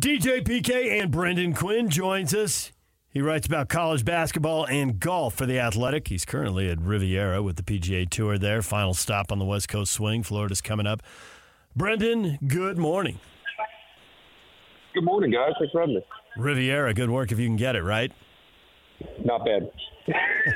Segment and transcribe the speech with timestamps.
[0.00, 2.72] DJ PK and Brendan Quinn joins us.
[3.10, 6.08] He writes about college basketball and golf for The Athletic.
[6.08, 8.62] He's currently at Riviera with the PGA Tour there.
[8.62, 10.22] Final stop on the West Coast swing.
[10.22, 11.02] Florida's coming up.
[11.76, 13.20] Brendan, good morning.
[14.94, 15.52] Good morning, guys.
[15.58, 16.02] Thanks for having me.
[16.34, 18.10] Riviera, good work if you can get it, right?
[19.22, 19.70] Not bad.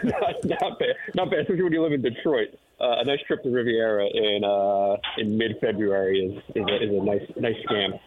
[0.04, 0.94] not, not, bad.
[1.14, 2.48] Not bad, especially when you live in Detroit.
[2.80, 6.90] Uh, a nice trip to Riviera in uh, in mid February is is a, is
[6.90, 8.00] a nice nice scam.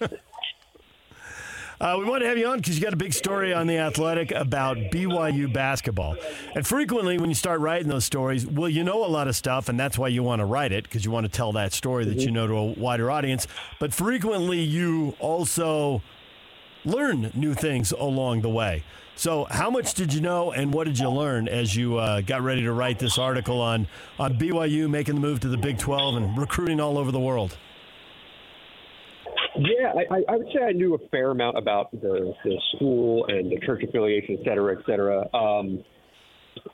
[1.80, 3.78] Uh, we want to have you on because you got a big story on the
[3.78, 6.14] Athletic about BYU basketball.
[6.54, 9.70] And frequently, when you start writing those stories, well, you know a lot of stuff,
[9.70, 12.04] and that's why you want to write it because you want to tell that story
[12.04, 13.46] that you know to a wider audience.
[13.78, 16.02] But frequently, you also
[16.84, 18.84] learn new things along the way.
[19.16, 22.42] So, how much did you know, and what did you learn as you uh, got
[22.42, 23.86] ready to write this article on
[24.18, 27.56] on BYU making the move to the Big 12 and recruiting all over the world?
[29.60, 33.52] Yeah, I, I would say I knew a fair amount about the, the school and
[33.52, 35.20] the church affiliation, et cetera, et cetera.
[35.34, 35.84] Um,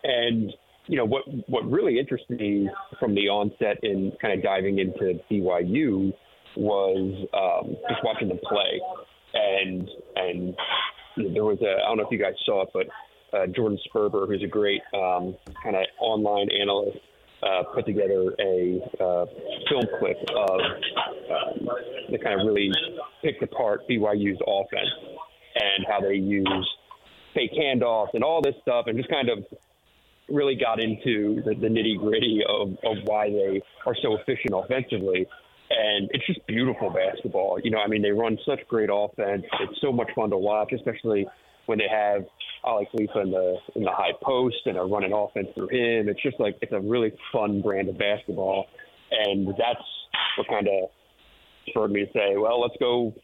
[0.05, 0.53] and
[0.87, 2.70] you know what what really interested me
[3.01, 6.12] from the onset in kind of diving into BYU
[6.56, 8.81] was um, just watching them play,
[9.34, 10.55] and and
[11.34, 12.87] there was a I don't know if you guys saw it, but
[13.37, 16.98] uh, Jordan Sperber, who's a great um, kind of online analyst,
[17.42, 19.27] uh, put together a uh,
[19.69, 21.69] film clip of um,
[22.11, 22.70] that kind of really
[23.23, 24.91] picked apart BYU's offense
[25.55, 26.69] and how they use
[27.34, 29.45] fake handoffs and all this stuff, and just kind of
[30.28, 35.27] really got into the, the nitty gritty of, of why they are so efficient offensively.
[35.69, 37.59] And it's just beautiful basketball.
[37.62, 39.45] You know, I mean, they run such great offense.
[39.61, 41.27] It's so much fun to watch, especially
[41.67, 42.25] when they have
[42.67, 46.09] Aly Khalifa in the in the high post and are running offense through him.
[46.09, 48.67] It's just like it's a really fun brand of basketball,
[49.11, 49.84] and that's
[50.36, 50.91] what kind of
[51.69, 53.14] spurred me to say, well, let's go,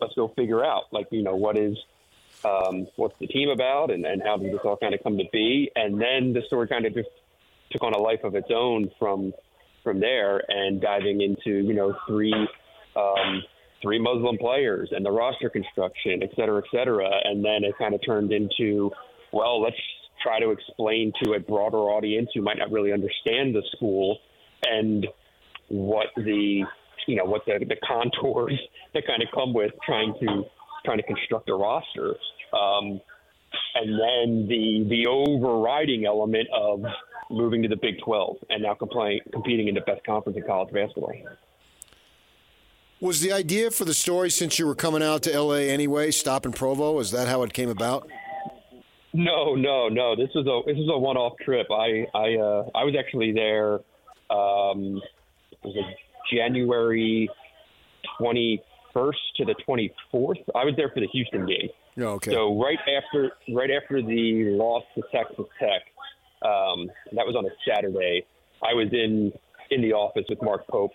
[0.00, 1.76] let's go figure out like you know what is
[2.44, 5.24] um, what's the team about and, and how did this all kind of come to
[5.32, 7.08] be, and then the story kind of just
[7.70, 9.32] took on a life of its own from
[9.84, 12.34] from there, and diving into you know three.
[12.96, 13.42] Um,
[13.82, 17.08] three Muslim players and the roster construction, et cetera, et cetera.
[17.24, 18.90] And then it kind of turned into,
[19.32, 19.76] well, let's
[20.22, 24.18] try to explain to a broader audience who might not really understand the school
[24.62, 25.06] and
[25.68, 26.64] what the,
[27.06, 28.58] you know, what the, the contours
[28.94, 30.44] that kind of come with trying to
[30.84, 32.14] trying to construct a roster.
[32.52, 33.00] Um,
[33.74, 36.82] and then the the overriding element of
[37.30, 40.72] moving to the Big 12 and now complain, competing in the best conference in college
[40.72, 41.12] basketball.
[43.00, 46.44] Was the idea for the story since you were coming out to LA anyway, stop
[46.44, 46.98] in Provo?
[46.98, 48.06] Is that how it came about?
[49.14, 50.14] No, no, no.
[50.14, 51.66] This was a this was a one off trip.
[51.70, 53.74] I I uh, I was actually there.
[54.30, 55.00] Um,
[55.50, 57.28] it was a January
[58.18, 58.62] twenty
[58.92, 60.38] first to the twenty fourth.
[60.54, 61.70] I was there for the Houston game.
[61.98, 62.32] Oh, okay.
[62.32, 65.82] So right after right after the loss to Texas Tech,
[66.42, 68.26] um, that was on a Saturday.
[68.62, 69.32] I was in
[69.70, 70.92] in the office with Mark Pope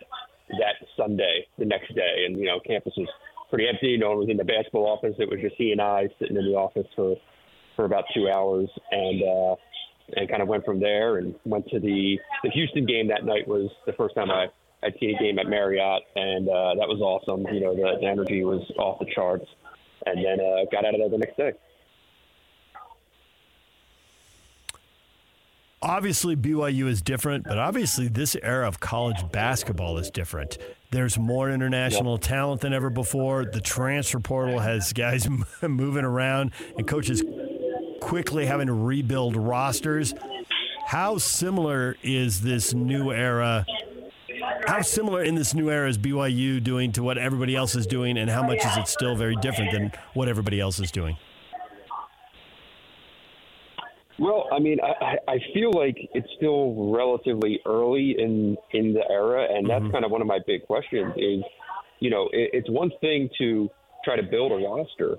[0.49, 3.07] that Sunday, the next day, and you know campus was
[3.49, 3.97] pretty empty.
[3.97, 5.15] No one was in the basketball office.
[5.19, 7.15] It was just he and I sitting in the office for
[7.75, 9.55] for about two hours, and uh,
[10.15, 13.47] and kind of went from there and went to the the Houston game that night.
[13.47, 14.47] Was the first time I
[14.83, 17.45] I'd seen a game at Marriott, and uh, that was awesome.
[17.53, 19.47] You know the, the energy was off the charts,
[20.05, 21.53] and then uh, got out of there the next day.
[25.81, 30.57] Obviously BYU is different, but obviously this era of college basketball is different.
[30.91, 33.45] There's more international talent than ever before.
[33.45, 35.27] The transfer portal has guys
[35.61, 37.23] moving around and coaches
[38.01, 40.13] quickly having to rebuild rosters.
[40.85, 43.65] How similar is this new era?
[44.67, 48.17] How similar in this new era is BYU doing to what everybody else is doing,
[48.17, 51.17] and how much is it still very different than what everybody else is doing?
[54.17, 59.47] Well, I mean, I, I feel like it's still relatively early in in the era,
[59.49, 59.91] and that's mm-hmm.
[59.91, 61.13] kind of one of my big questions.
[61.17, 61.43] Is
[61.99, 63.69] you know, it, it's one thing to
[64.05, 65.17] try to build a roster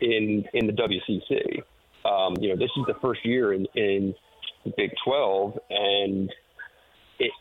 [0.00, 1.62] in in the WCC.
[2.08, 4.14] Um, you know, this is the first year in in
[4.76, 6.32] Big Twelve, and
[7.18, 7.32] it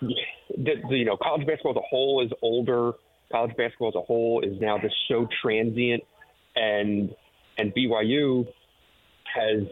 [0.00, 2.92] the, the, you know college basketball as a whole is older.
[3.30, 6.02] College basketball as a whole is now just so transient,
[6.56, 7.14] and
[7.56, 8.48] and BYU
[9.32, 9.62] has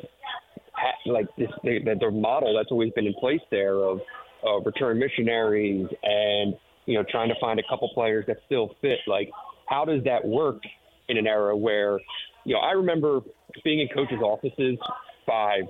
[1.07, 4.01] like this the, the model that's always been in place there of
[4.47, 6.55] uh, return missionaries and
[6.87, 8.99] you know trying to find a couple players that still fit.
[9.07, 9.31] Like,
[9.69, 10.63] how does that work
[11.09, 11.99] in an era where
[12.45, 13.21] you know I remember
[13.65, 14.79] being in coaches' offices
[15.27, 15.63] five,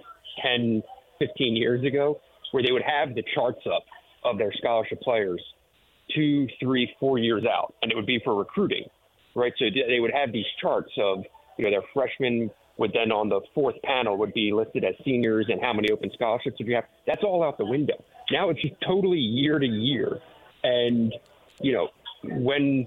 [0.42, 0.82] ten,
[1.18, 2.20] fifteen years ago,
[2.52, 3.84] where they would have the charts up
[4.24, 5.42] of their scholarship players
[6.14, 8.84] two, three, four years out, and it would be for recruiting.
[9.34, 9.52] right?
[9.58, 11.22] So they would have these charts of
[11.58, 15.46] you know their freshmen would then on the fourth panel would be listed as seniors
[15.48, 16.84] and how many open scholarships would you have.
[17.06, 18.02] That's all out the window.
[18.30, 20.20] Now it's just totally year to year,
[20.62, 21.14] and
[21.60, 21.88] you know
[22.22, 22.86] when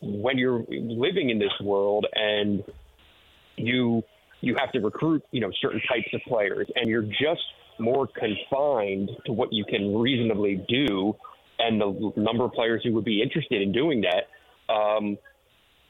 [0.00, 2.64] when you're living in this world and
[3.56, 4.02] you
[4.40, 7.42] you have to recruit you know certain types of players and you're just
[7.78, 11.14] more confined to what you can reasonably do
[11.58, 15.16] and the number of players who would be interested in doing that um,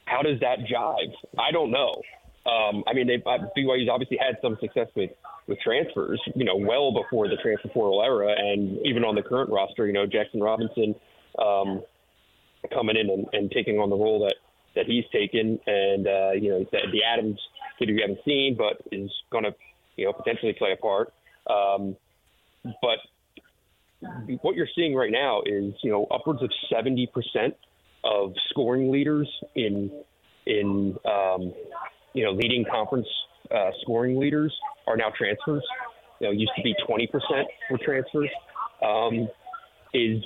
[0.05, 1.95] how does that jive i don't know
[2.47, 5.11] um, i mean they've uh, BYU's obviously had some success with
[5.47, 9.51] with transfers you know well before the transfer portal era and even on the current
[9.51, 10.95] roster you know Jackson Robinson
[11.39, 11.83] um,
[12.71, 14.35] coming in and, and taking on the role that
[14.75, 17.39] that he's taken, and uh, you know the, the Adams
[17.79, 19.55] kid who you haven't seen, but is going to
[19.97, 21.13] you know potentially play a part.
[21.49, 21.97] Um,
[22.81, 22.99] but
[24.43, 27.55] what you're seeing right now is you know upwards of 70 percent
[28.05, 29.91] of scoring leaders in
[30.47, 31.53] in um,
[32.15, 33.07] you know leading conference
[33.51, 34.55] uh, scoring leaders
[34.87, 35.63] are now transfers.
[36.21, 38.31] You know, used to be 20 percent were transfers.
[38.83, 39.29] Um,
[39.95, 40.23] is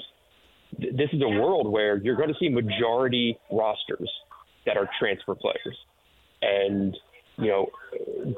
[0.79, 4.11] this is a world where you're going to see majority rosters
[4.67, 5.77] that are transfer players.
[6.43, 6.97] And,
[7.39, 7.67] you know,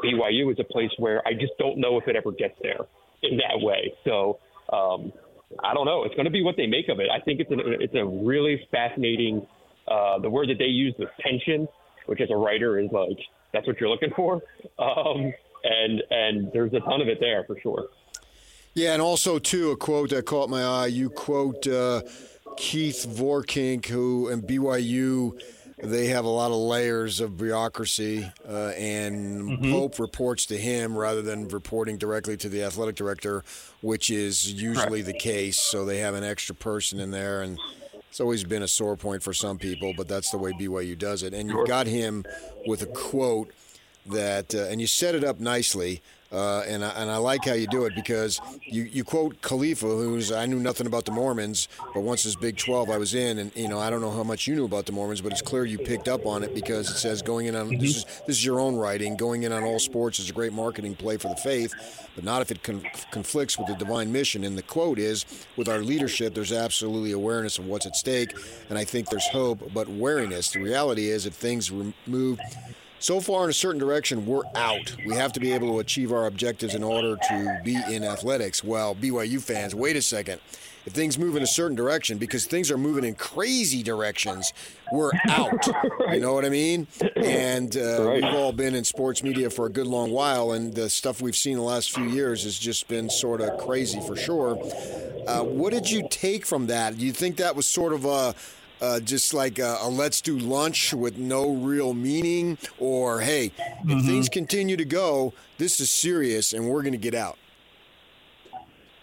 [0.05, 2.81] BYU is a place where I just don't know if it ever gets there
[3.23, 3.93] in that way.
[4.05, 4.39] So,
[4.73, 5.12] um,
[5.65, 6.05] I don't know.
[6.05, 7.09] It's going to be what they make of it.
[7.11, 9.47] I think it's a, it's a really fascinating.
[9.91, 11.67] Uh, the word that they use was tension,
[12.06, 13.19] which as a writer is like
[13.53, 14.43] that's what you're looking for.
[14.79, 15.33] Um,
[15.65, 17.89] and and there's a ton of it there for sure.
[18.75, 20.87] Yeah, and also too a quote that caught my eye.
[20.87, 22.03] You quote uh,
[22.56, 25.41] Keith Vorkink, who and BYU.
[25.81, 29.73] They have a lot of layers of bureaucracy, uh, and mm-hmm.
[29.73, 33.45] Pope reports to him rather than reporting directly to the athletic director,
[33.81, 35.61] which is usually the case.
[35.61, 37.61] So they have an extra person in there, and
[38.11, 41.23] it's always been a sore point for some people, but that's the way BYU does
[41.23, 41.35] it.
[41.35, 42.25] And you've got him
[42.67, 43.53] with a quote
[44.07, 46.03] that, uh, and you set it up nicely.
[46.31, 49.87] Uh, and I, and I like how you do it because you, you quote Khalifa,
[49.87, 53.39] who's I knew nothing about the Mormons, but once this Big 12 I was in,
[53.39, 55.41] and you know I don't know how much you knew about the Mormons, but it's
[55.41, 57.81] clear you picked up on it because it says going in on mm-hmm.
[57.81, 59.17] this is this is your own writing.
[59.17, 62.43] Going in on all sports is a great marketing play for the faith, but not
[62.43, 64.45] if it con- conflicts with the divine mission.
[64.45, 65.25] And the quote is,
[65.57, 68.35] "With our leadership, there's absolutely awareness of what's at stake,
[68.69, 70.51] and I think there's hope, but wariness.
[70.51, 71.73] The reality is, if things
[72.07, 72.39] move."
[73.00, 74.97] So far in a certain direction, we're out.
[75.06, 78.65] We have to be able to achieve our objectives in order to be in athletics.
[78.65, 80.41] Well, BYU fans, wait a second.
[80.87, 84.53] If things move in a certain direction, because things are moving in crazy directions,
[84.93, 85.69] we're out.
[86.09, 86.87] You know what I mean?
[87.17, 88.15] And uh, right.
[88.15, 91.37] we've all been in sports media for a good long while, and the stuff we've
[91.37, 94.56] seen the last few years has just been sort of crazy for sure.
[95.27, 96.97] Uh, what did you take from that?
[96.97, 98.35] Do you think that was sort of a
[98.81, 103.91] uh, just like a, a, let's do lunch with no real meaning, or hey, mm-hmm.
[103.91, 107.39] if things continue to go, this is serious and we're going to get out?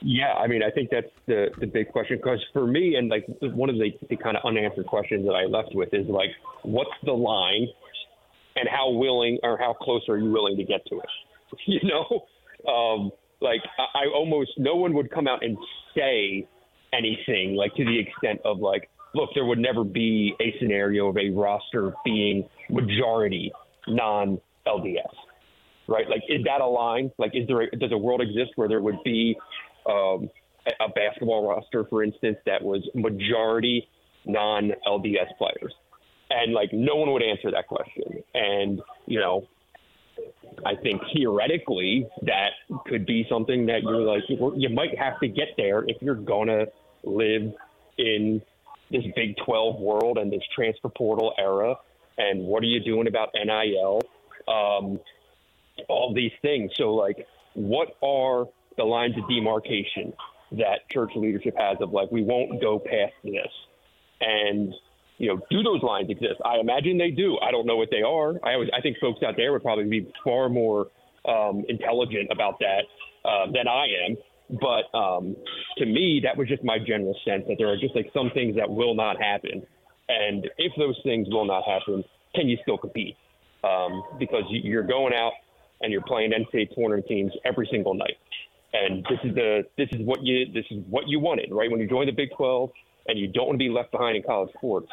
[0.01, 3.25] Yeah, I mean, I think that's the the big question because for me, and like
[3.41, 6.29] one of the, the kind of unanswered questions that I left with is like,
[6.61, 7.67] what's the line,
[8.55, 11.09] and how willing or how close are you willing to get to it?
[11.67, 12.25] You know,
[12.69, 15.57] um, like I, I almost no one would come out and
[15.95, 16.47] say
[16.93, 21.17] anything like to the extent of like, look, there would never be a scenario of
[21.17, 23.51] a roster being majority
[23.87, 25.13] non LDS,
[25.87, 26.07] right?
[26.09, 27.11] Like, is that a line?
[27.17, 29.37] Like, is there a, does a world exist where there would be
[29.87, 30.29] um,
[30.79, 33.87] a, basketball roster, for instance, that was majority
[34.25, 35.73] non LDS players?
[36.29, 38.23] And like, no one would answer that question.
[38.33, 39.47] And you know,
[40.65, 42.49] I think theoretically that
[42.87, 46.65] could be something that you're like you might have to get there if you're gonna
[47.03, 47.53] live
[47.97, 48.41] in
[48.91, 51.75] this Big 12 world and this transfer portal era,
[52.17, 54.01] and what are you doing about NIL?
[54.47, 54.99] Um,
[55.89, 56.71] all these things.
[56.75, 58.45] So, like, what are
[58.77, 60.13] the lines of demarcation
[60.53, 63.51] that church leadership has of like, we won't go past this?
[64.21, 64.73] And
[65.17, 66.41] you know, do those lines exist?
[66.43, 67.37] I imagine they do.
[67.39, 68.33] I don't know what they are.
[68.43, 70.87] I always, I think folks out there would probably be far more
[71.27, 72.83] um, intelligent about that
[73.23, 74.17] uh, than I am.
[74.49, 75.35] But um,
[75.77, 78.55] to me, that was just my general sense that there are just like some things
[78.57, 79.65] that will not happen.
[80.07, 82.03] And if those things will not happen,
[82.35, 83.15] can you still compete?
[83.63, 85.31] Um, because you're going out
[85.81, 88.17] and you're playing NCAA tournament teams every single night.
[88.73, 91.71] And this is the this is what you this is what you wanted, right?
[91.71, 92.69] When you join the Big 12
[93.07, 94.89] and you don't want to be left behind in college sports,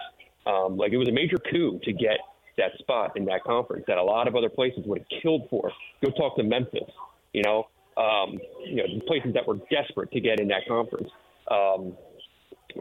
[0.47, 2.19] um, like it was a major coup to get
[2.59, 5.71] that spot in that conference that a lot of other places would have killed for.
[6.05, 6.91] Go talk to Memphis,
[7.33, 11.11] you know, um, you know, places that were desperate to get in that conference.
[11.51, 11.97] Um,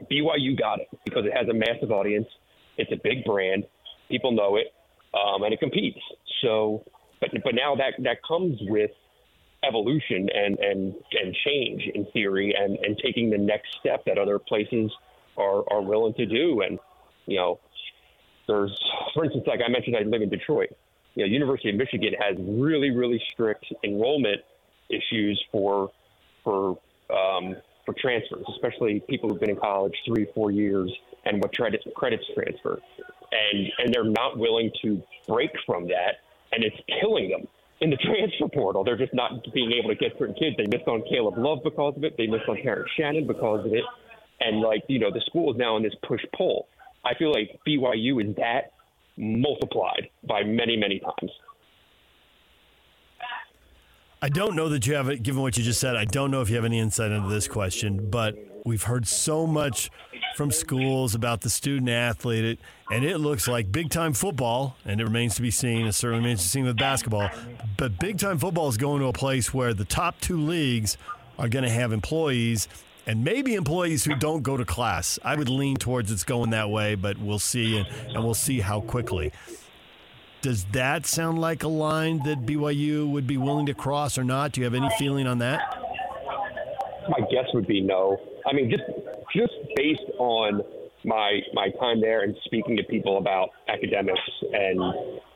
[0.09, 2.27] BYU got it because it has a massive audience.
[2.77, 3.65] It's a big brand.
[4.09, 4.73] People know it,
[5.13, 5.99] um, and it competes.
[6.41, 6.83] So,
[7.19, 8.91] but but now that that comes with
[9.63, 14.39] evolution and and and change in theory, and and taking the next step that other
[14.39, 14.91] places
[15.37, 16.61] are are willing to do.
[16.61, 16.79] And
[17.25, 17.59] you know,
[18.47, 18.77] there's
[19.13, 20.69] for instance, like I mentioned, I live in Detroit.
[21.15, 24.41] You know, University of Michigan has really really strict enrollment
[24.91, 25.91] issues for
[26.43, 26.77] for
[27.09, 27.55] um,
[27.85, 30.91] for transfers, especially people who've been in college three, four years,
[31.25, 32.79] and what credits credits transfer,
[33.31, 36.21] and and they're not willing to break from that,
[36.51, 37.47] and it's killing them
[37.81, 38.83] in the transfer portal.
[38.83, 40.55] They're just not being able to get certain kids.
[40.57, 42.15] They missed on Caleb Love because of it.
[42.17, 43.83] They missed on Terrence Shannon because of it,
[44.39, 46.67] and like you know, the school is now in this push pull.
[47.03, 48.73] I feel like BYU is that
[49.17, 51.31] multiplied by many many times.
[54.23, 55.95] I don't know that you have it, given what you just said.
[55.95, 59.47] I don't know if you have any insight into this question, but we've heard so
[59.47, 59.89] much
[60.35, 62.59] from schools about the student athlete,
[62.91, 65.87] and it looks like big time football, and it remains to be seen.
[65.87, 67.31] It certainly remains to be seen with basketball,
[67.77, 70.97] but big time football is going to a place where the top two leagues
[71.39, 72.67] are going to have employees.
[73.07, 75.17] And maybe employees who don't go to class.
[75.23, 78.59] I would lean towards it's going that way, but we'll see, and, and we'll see
[78.59, 79.33] how quickly.
[80.41, 84.53] Does that sound like a line that BYU would be willing to cross or not?
[84.53, 85.61] Do you have any feeling on that?
[87.09, 88.17] My guess would be no.
[88.47, 88.83] I mean, just
[89.35, 90.61] just based on
[91.05, 94.19] my my time there and speaking to people about academics
[94.51, 94.79] and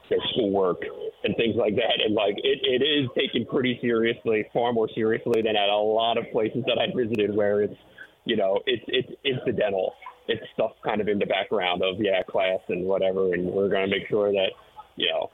[0.10, 0.82] their schoolwork
[1.24, 5.42] and things like that, and like it, it is taken pretty seriously, far more seriously
[5.44, 7.78] than at a lot of places that I visited, where it's
[8.26, 9.94] you know it's it's incidental.
[10.28, 13.88] It's stuff kind of in the background of yeah class and whatever, and we're going
[13.88, 14.50] to make sure that
[14.96, 15.30] you know,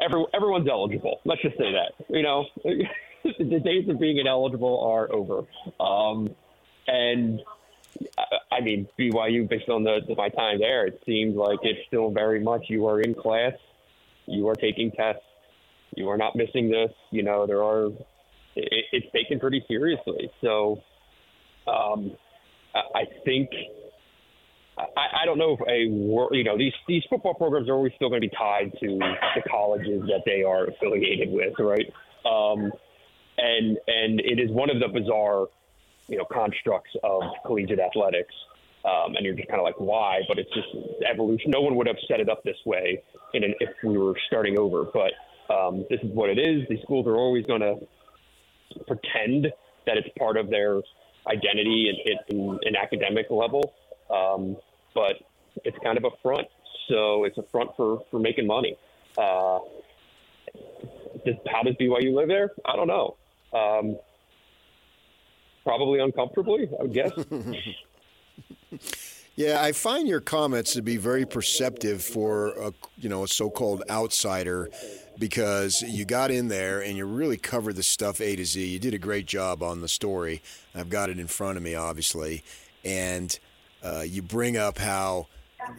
[0.00, 1.20] every, everyone's eligible.
[1.24, 1.92] Let's just say that.
[2.08, 2.44] You know,
[3.24, 5.44] the days of being ineligible are over.
[5.80, 6.34] Um,
[6.86, 7.40] and
[8.52, 12.40] I mean, BYU, based on the, my time there, it seems like it's still very
[12.40, 13.54] much you are in class,
[14.26, 15.22] you are taking tests,
[15.96, 16.92] you are not missing this.
[17.10, 17.86] You know, there are,
[18.54, 20.30] it, it's taken pretty seriously.
[20.40, 20.82] So
[21.66, 22.12] um,
[22.74, 23.50] I think
[24.96, 25.78] I, I don't know if a
[26.34, 29.42] you know these these football programs are always still going to be tied to the
[29.48, 31.86] colleges that they are affiliated with, right?
[32.24, 32.72] Um,
[33.38, 35.46] and and it is one of the bizarre
[36.08, 38.34] you know constructs of collegiate athletics.
[38.82, 40.20] Um, and you're just kind of like, why?
[40.26, 40.68] But it's just
[41.04, 41.50] evolution.
[41.50, 43.02] No one would have set it up this way
[43.34, 44.84] in an, if we were starting over.
[44.84, 45.12] But
[45.52, 46.66] um, this is what it is.
[46.70, 47.74] These schools are always going to
[48.86, 49.48] pretend
[49.84, 50.80] that it's part of their
[51.26, 53.74] identity and, in, in academic level.
[54.10, 54.56] Um,
[54.94, 55.16] but
[55.64, 56.48] it's kind of a front.
[56.88, 58.76] So it's a front for, for making money.
[59.16, 59.60] Uh,
[61.24, 62.50] does, how does BYU live there?
[62.64, 63.16] I don't know.
[63.52, 63.98] Um,
[65.64, 67.12] probably uncomfortably, I would guess.
[69.36, 73.82] yeah, I find your comments to be very perceptive for a you know a so-called
[73.90, 74.70] outsider
[75.18, 78.64] because you got in there and you really covered the stuff A to Z.
[78.64, 80.42] You did a great job on the story.
[80.74, 82.42] I've got it in front of me, obviously,
[82.84, 83.38] and
[83.84, 85.26] uh, you bring up how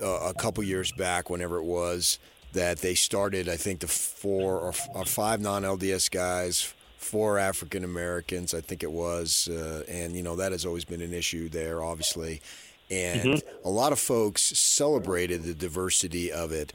[0.01, 2.19] uh, a couple years back, whenever it was,
[2.53, 7.83] that they started, I think, the four or, or five non LDS guys, four African
[7.83, 9.47] Americans, I think it was.
[9.47, 12.41] Uh, and, you know, that has always been an issue there, obviously.
[12.89, 13.67] And mm-hmm.
[13.67, 16.73] a lot of folks celebrated the diversity of it.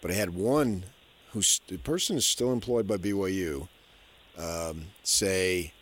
[0.00, 0.84] But I had one
[1.30, 3.68] who's the person is still employed by BYU
[4.38, 5.72] um, say,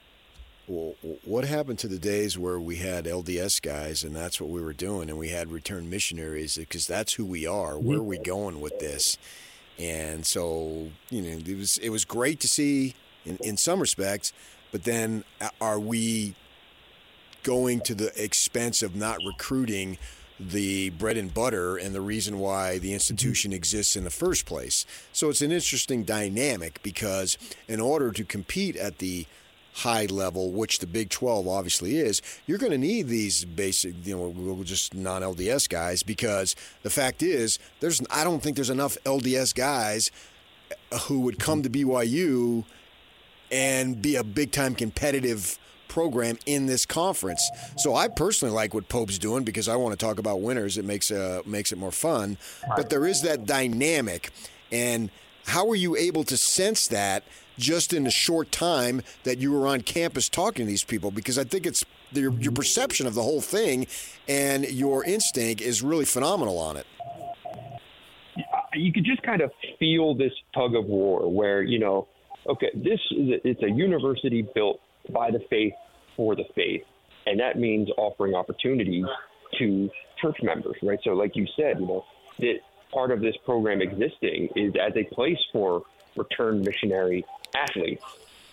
[0.71, 4.62] well, what happened to the days where we had LDS guys and that's what we
[4.62, 7.73] were doing, and we had returned missionaries uh, because that's who we are.
[7.73, 7.87] Mm-hmm.
[7.89, 9.19] Where are we going with this?
[9.81, 14.33] And so, you know, it was it was great to see in, in some respects,
[14.71, 16.37] but then uh, are we
[17.43, 19.99] going to the expense of not recruiting
[20.39, 22.95] the bread and butter and the reason why the mm-hmm.
[22.95, 24.87] institution exists in the first place?
[25.12, 27.37] So it's an interesting dynamic because
[27.67, 29.27] in order to compete at the
[29.73, 34.17] high level, which the Big 12 obviously is, you're going to need these basic, you
[34.17, 38.97] know, just non LDS guys because the fact is, there's I don't think there's enough
[39.05, 40.11] LDS guys
[41.03, 42.65] who would come to BYU
[43.50, 45.59] and be a big time competitive
[45.89, 47.49] program in this conference.
[47.77, 50.79] So I personally like what Pope's doing because I want to talk about winners.
[50.79, 52.39] It makes uh, makes it more fun.
[52.77, 54.31] But there is that dynamic,
[54.73, 55.11] and
[55.47, 57.25] how were you able to sense that
[57.59, 61.11] just in a short time that you were on campus talking to these people?
[61.11, 63.87] Because I think it's your, your perception of the whole thing
[64.28, 66.87] and your instinct is really phenomenal on it.
[68.75, 72.06] You could just kind of feel this tug of war where, you know,
[72.49, 74.80] okay, this is a, it's a university built
[75.12, 75.73] by the faith
[76.16, 76.82] for the faith.
[77.26, 79.04] And that means offering opportunities
[79.59, 80.99] to church members, right?
[81.04, 82.04] So, like you said, you know,
[82.38, 82.56] that
[82.92, 85.85] part of this program existing is as a place for
[86.16, 88.02] returned missionary athletes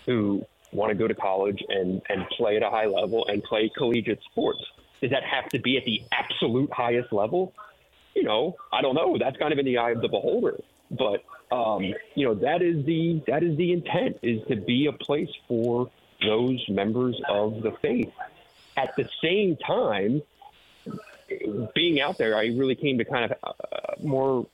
[0.06, 3.72] who want to go to college and, and play at a high level and play
[3.76, 4.64] collegiate sports.
[5.02, 7.54] Does that have to be at the absolute highest level?
[8.16, 9.18] You know, I don't know.
[9.18, 10.58] That's kind of in the eye of the beholder.
[10.90, 14.92] But um, you know, that is the that is the intent is to be a
[14.92, 15.90] place for
[16.26, 18.12] those members of the faith.
[18.76, 20.22] At the same time,
[21.74, 24.46] being out there, I really came to kind of uh, more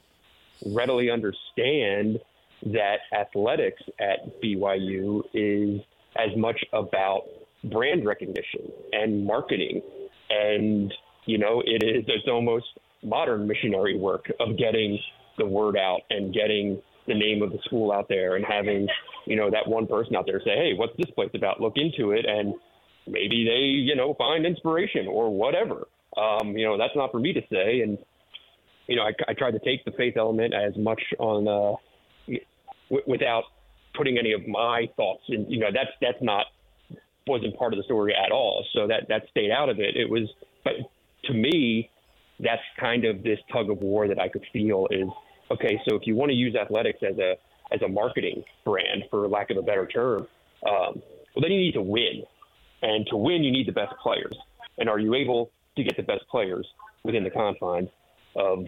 [0.66, 2.20] readily understand
[2.66, 5.82] that athletics at BYU is
[6.16, 7.24] as much about
[7.64, 9.82] brand recognition and marketing.
[10.30, 10.94] And,
[11.26, 12.66] you know, it is, it's almost
[13.04, 15.00] modern missionary work of getting
[15.38, 18.88] the word out and getting the name of the school out there and having,
[19.26, 21.60] you know, that one person out there say, hey, what's this place about?
[21.60, 22.26] Look into it.
[22.26, 22.54] And
[23.08, 25.88] maybe they, you know, find inspiration or whatever.
[26.18, 27.82] Um, you know, that's not for me to say.
[27.82, 27.98] And,
[28.88, 31.76] you know, I, I tried to take the faith element as much on, uh,
[32.90, 33.44] w- without
[33.96, 36.46] putting any of my thoughts in, you know, that's, that's not,
[37.26, 38.66] wasn't part of the story at all.
[38.74, 39.96] So that, that stayed out of it.
[39.96, 40.30] It was,
[40.64, 40.74] but
[41.26, 41.90] to me,
[42.40, 45.08] that's kind of this tug of war that I could feel is,
[45.52, 47.36] okay, so if you want to use athletics as a,
[47.72, 50.28] as a marketing brand, for lack of a better term,
[50.68, 51.02] um,
[51.34, 52.24] well, then you need to win.
[52.82, 54.36] And to win, you need the best players.
[54.78, 56.68] And are you able to get the best players
[57.04, 57.90] within the confines
[58.36, 58.66] of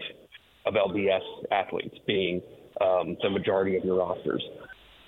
[0.64, 2.42] of LDS athletes being
[2.80, 4.42] um, the majority of your rosters.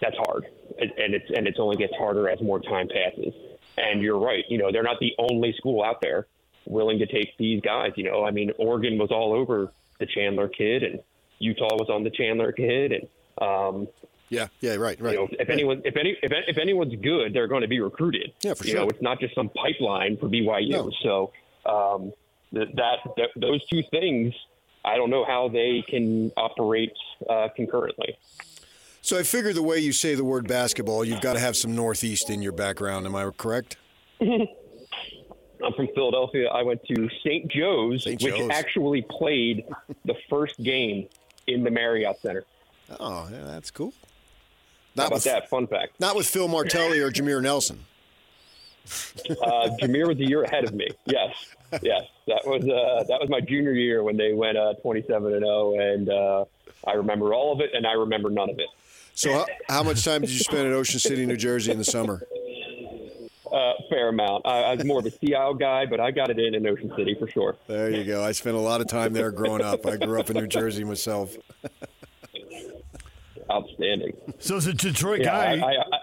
[0.00, 0.46] That's hard,
[0.78, 3.34] and it's and it's only gets harder as more time passes.
[3.76, 6.26] And you're right, you know they're not the only school out there
[6.66, 7.92] willing to take these guys.
[7.96, 11.00] You know, I mean Oregon was all over the Chandler kid, and
[11.40, 13.08] Utah was on the Chandler kid, and
[13.40, 13.88] um,
[14.28, 15.12] yeah, yeah, right, right.
[15.12, 15.50] You know, if right.
[15.50, 18.32] anyone, if any, if, if anyone's good, they're going to be recruited.
[18.42, 18.80] Yeah, for you sure.
[18.80, 20.70] know, it's not just some pipeline for BYU.
[20.70, 20.90] No.
[21.02, 21.32] So
[21.68, 22.12] um,
[22.52, 24.34] that, that, those two things,
[24.84, 26.92] I don't know how they can operate
[27.28, 28.16] uh, concurrently.
[29.02, 31.74] So I figure the way you say the word basketball, you've got to have some
[31.74, 33.06] Northeast in your background.
[33.06, 33.76] Am I correct?
[34.20, 36.48] I'm from Philadelphia.
[36.48, 37.48] I went to St.
[37.48, 38.22] Joe's, St.
[38.22, 39.64] which actually played
[40.04, 41.08] the first game
[41.46, 42.44] in the Marriott Center.
[43.00, 43.92] Oh, yeah, that's cool.
[44.96, 45.48] How Not about with, that?
[45.48, 46.00] Fun fact.
[46.00, 47.84] not with Phil Martelli or Jameer Nelson.
[49.30, 50.88] Uh, Jameer was a year ahead of me.
[51.04, 51.34] Yes,
[51.82, 55.42] yes, that was uh, that was my junior year when they went uh, 27 and
[55.42, 56.44] 0, and uh,
[56.86, 58.68] I remember all of it, and I remember none of it.
[59.14, 61.84] So how, how much time did you spend at Ocean City, New Jersey in the
[61.84, 62.22] summer?
[63.52, 64.46] Uh, fair amount.
[64.46, 66.66] I, I was more of a Sea Isle guy, but I got it in in
[66.66, 67.56] Ocean City for sure.
[67.66, 68.22] There you go.
[68.22, 69.86] I spent a lot of time there growing up.
[69.86, 71.34] I grew up in New Jersey myself.
[73.50, 74.14] Outstanding.
[74.38, 75.98] So as a Detroit Yeah, guy, I, I, I,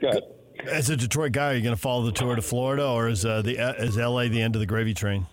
[0.00, 0.22] go ahead.
[0.68, 3.24] As a Detroit guy, are you going to follow the tour to Florida, or is
[3.24, 5.26] uh, the is LA the end of the gravy train?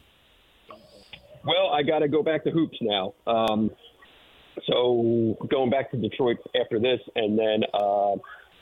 [1.44, 3.14] Well, I got to go back to hoops now.
[3.26, 3.72] Um,
[4.66, 8.16] so going back to Detroit after this, and then uh,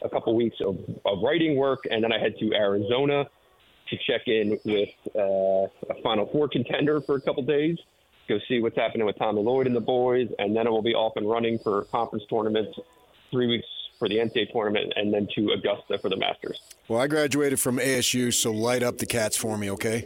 [0.04, 3.26] a couple weeks of, of writing work, and then I head to Arizona
[3.90, 7.78] to check in with uh, a Final Four contender for a couple days,
[8.28, 10.94] go see what's happening with Tommy Lloyd and the boys, and then it will be
[10.94, 12.78] off and running for conference tournaments.
[13.32, 16.60] Three weeks for the NCAA tournament, and then to Augusta for the Masters.
[16.88, 20.06] Well, I graduated from ASU, so light up the cats for me, okay?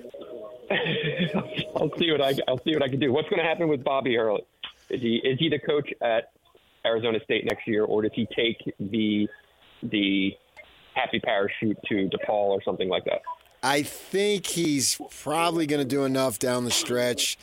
[1.76, 3.12] I'll see what I I'll see what I can do.
[3.12, 4.46] What's going to happen with Bobby Hurley?
[4.90, 6.32] Is he is he the coach at
[6.86, 9.28] Arizona State next year, or does he take the
[9.84, 10.36] the
[10.94, 13.22] happy parachute to DePaul or something like that?
[13.62, 17.38] I think he's probably going to do enough down the stretch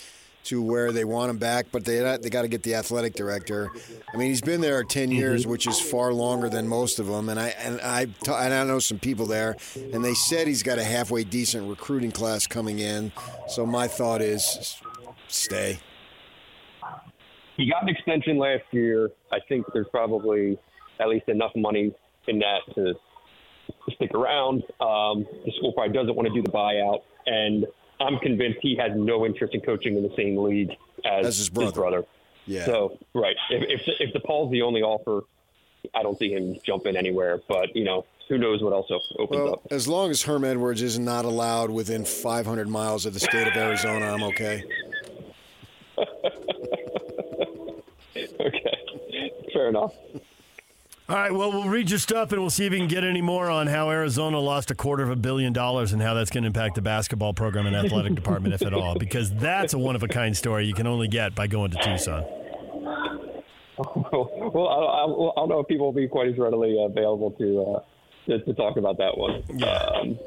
[0.46, 3.70] to where they want him back, but they they got to get the athletic director.
[4.12, 7.28] I mean, he's been there ten years, which is far longer than most of them.
[7.28, 9.56] And I and I and I know some people there,
[9.92, 13.12] and they said he's got a halfway decent recruiting class coming in.
[13.48, 14.76] So my thought is,
[15.28, 15.80] stay.
[17.56, 19.10] He got an extension last year.
[19.32, 20.58] I think there's probably
[21.00, 21.94] at least enough money
[22.28, 22.94] in that to
[23.94, 24.62] stick around.
[24.80, 27.66] Um, the school probably doesn't want to do the buyout, and
[28.00, 30.70] I'm convinced he has no interest in coaching in the same league
[31.04, 32.04] as, As his brother.
[32.46, 32.64] Yeah.
[32.64, 35.22] So right, if if, if DePaul's the only offer,
[35.94, 37.40] I don't see him jumping anywhere.
[37.48, 38.86] But you know, who knows what else
[39.18, 39.62] opens Well, up.
[39.70, 43.56] as long as Herm Edwards is not allowed within 500 miles of the state of
[43.56, 44.62] Arizona, I'm okay.
[48.40, 49.92] Okay, fair enough.
[51.08, 53.20] All right, well, we'll read your stuff and we'll see if we can get any
[53.20, 56.42] more on how Arizona lost a quarter of a billion dollars and how that's going
[56.42, 59.94] to impact the basketball program and athletic department, if at all, because that's a one
[59.94, 62.24] of a kind story you can only get by going to Tucson.
[63.78, 67.62] well, I, I, I don't know if people will be quite as readily available to
[67.62, 67.80] uh,
[68.26, 69.44] to, to talk about that one.
[69.62, 70.18] Um,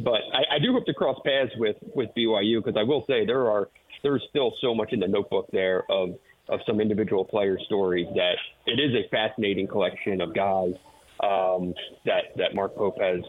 [0.00, 3.24] but I, I do hope to cross paths with with BYU because I will say
[3.24, 3.70] there are
[4.02, 6.10] there's still so much in the notebook there of
[6.48, 10.74] of some individual player stories that it is a fascinating collection of guys
[11.22, 13.20] um, that that Mark Pope has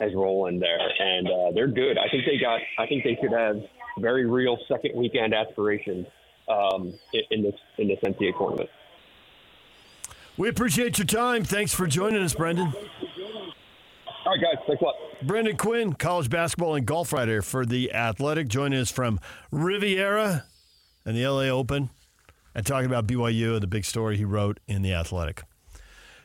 [0.00, 1.98] has rolling there, and uh, they're good.
[1.98, 2.60] I think they got.
[2.78, 3.56] I think they could have
[3.98, 6.06] very real second weekend aspirations
[6.48, 8.70] um, in, in this in this NCAA tournament.
[10.36, 11.44] We appreciate your time.
[11.44, 12.72] Thanks for joining us, Brendan.
[14.26, 14.64] All right, guys.
[14.66, 14.94] Thanks a lot.
[15.22, 19.20] Brendan Quinn, college basketball and golf writer for The Athletic, joining us from
[19.52, 20.44] Riviera
[21.04, 21.90] and the LA Open
[22.54, 25.42] and talking about BYU and the big story he wrote in The Athletic.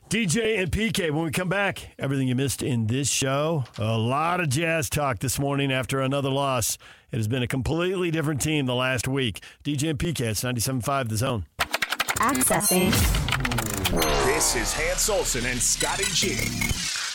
[0.10, 3.66] DJ and PK, when we come back, everything you missed in this show.
[3.78, 6.80] A lot of jazz talk this morning after another loss.
[7.12, 9.44] It has been a completely different team the last week.
[9.64, 11.46] DJ and PK, it's 97.5 The Zone.
[12.18, 12.90] Accessing.
[14.26, 16.38] This is Hans Olsen and Scotty G.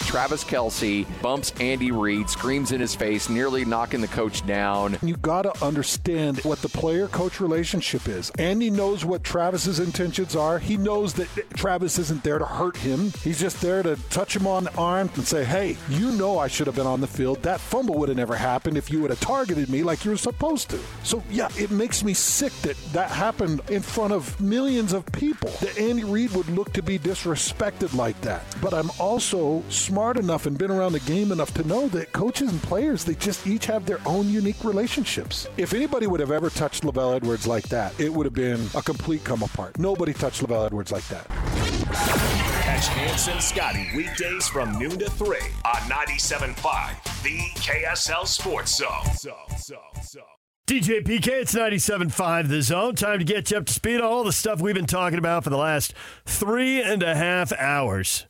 [0.04, 4.98] Travis Kelce bumps Andy Reid, screams in his face, nearly knocking the coach down.
[5.02, 8.30] You got to understand what the player coach relationship is.
[8.38, 10.58] Andy knows what Travis's intentions are.
[10.58, 13.12] He knows that Travis isn't there to hurt him.
[13.22, 16.48] He's just there to touch him on the arm and say, hey, you know I
[16.48, 17.42] should have been on the field.
[17.42, 20.16] That fumble would have never happened if you would have targeted me like you were
[20.16, 20.78] supposed to.
[21.02, 25.50] So, yeah, it makes me sick that that happened in front of millions of people,
[25.60, 28.42] that Andy Reid would look to be disrespected like that.
[28.60, 32.12] But I'm also smart smart enough and been around the game enough to know that
[32.12, 35.48] coaches and players, they just each have their own unique relationships.
[35.56, 38.82] If anybody would have ever touched LaVell Edwards like that, it would have been a
[38.82, 39.78] complete come apart.
[39.78, 41.26] Nobody touched LaVell Edwards like that.
[42.60, 49.06] Catch Hans and Scotty weekdays from noon to 3 on 97.5, the KSL Sports Zone.
[49.16, 50.20] So, so, so.
[50.66, 52.94] DJ PK, it's 97.5 The Zone.
[52.94, 55.44] Time to get you up to speed on all the stuff we've been talking about
[55.44, 55.94] for the last
[56.26, 58.26] three and a half hours.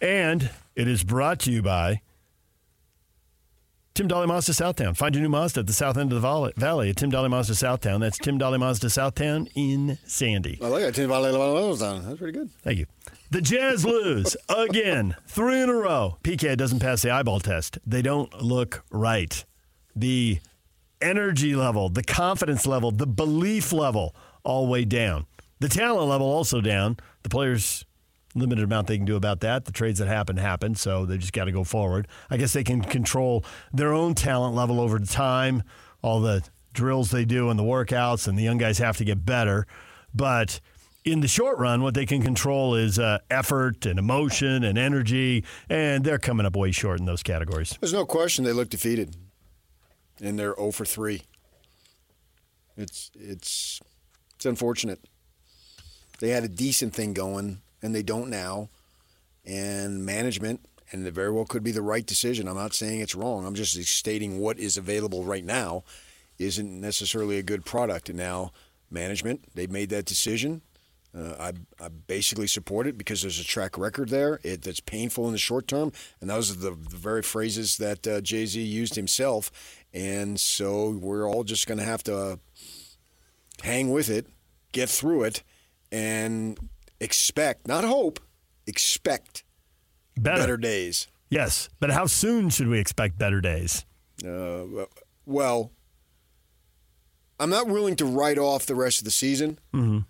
[0.00, 2.00] And it is brought to you by
[3.94, 4.96] Tim Dahle Mazda Southtown.
[4.96, 7.52] Find your new Mazda at the south end of the valley at Tim Dahle Mazda
[7.52, 8.00] Southtown.
[8.00, 10.58] That's Tim Dahle Mazda Southtown in Sandy.
[10.62, 10.94] I like it.
[10.94, 11.84] Tim Dahle Mazda.
[11.84, 12.04] Southtown.
[12.06, 12.50] That's pretty good.
[12.62, 12.86] Thank you.
[13.30, 16.16] The Jazz lose again, three in a row.
[16.22, 17.78] PK doesn't pass the eyeball test.
[17.86, 19.44] They don't look right.
[19.94, 20.38] The
[21.02, 25.26] energy level, the confidence level, the belief level, all way down.
[25.60, 26.96] The talent level also down.
[27.24, 27.84] The players
[28.34, 29.64] limited amount they can do about that.
[29.64, 32.08] The trades that happen happen, so they just got to go forward.
[32.30, 35.62] I guess they can control their own talent level over time,
[36.02, 36.42] all the
[36.72, 39.66] drills they do and the workouts, and the young guys have to get better.
[40.14, 40.60] But
[41.04, 45.44] in the short run, what they can control is uh, effort and emotion and energy,
[45.68, 47.76] and they're coming up way short in those categories.
[47.80, 49.16] There's no question they look defeated,
[50.20, 51.22] and they're 0 for 3.
[52.76, 53.80] It's it's
[54.36, 55.00] it's unfortunate.
[56.20, 58.68] They had a decent thing going and they don't now.
[59.44, 60.60] And management,
[60.92, 62.46] and it very well could be the right decision.
[62.46, 63.44] I'm not saying it's wrong.
[63.44, 65.84] I'm just stating what is available right now
[66.38, 68.08] isn't necessarily a good product.
[68.08, 68.52] And now,
[68.90, 70.62] management, they've made that decision.
[71.14, 75.26] Uh, I, I basically support it because there's a track record there it, that's painful
[75.26, 75.92] in the short term.
[76.20, 79.50] And those are the, the very phrases that uh, Jay Z used himself.
[79.92, 82.38] And so we're all just going to have to
[83.62, 84.26] hang with it,
[84.72, 85.42] get through it,
[85.90, 86.58] and
[87.02, 88.20] expect, not hope,
[88.66, 89.44] expect
[90.16, 91.08] better, better days.
[91.28, 93.84] Yes, but how soon should we expect better days?
[94.24, 94.64] Uh,
[95.26, 95.72] well,
[97.40, 99.58] I'm not willing to write off the rest of the season.
[99.74, 100.00] Mm-hmm.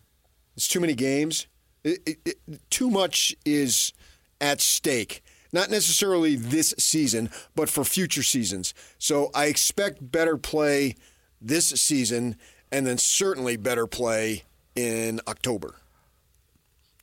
[0.57, 1.47] It's too many games.
[1.83, 3.93] It, it, it, too much is
[4.41, 5.23] at stake.
[5.53, 8.75] Not necessarily this season, but for future seasons.
[8.99, 10.95] So I expect better play
[11.41, 12.37] this season,
[12.71, 15.75] and then certainly better play in October.